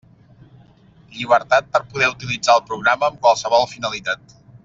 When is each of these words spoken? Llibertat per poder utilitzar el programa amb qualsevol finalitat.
Llibertat 1.17 1.67
per 1.75 1.81
poder 1.91 2.09
utilitzar 2.15 2.57
el 2.61 2.65
programa 2.71 3.11
amb 3.11 3.21
qualsevol 3.27 3.69
finalitat. 3.77 4.35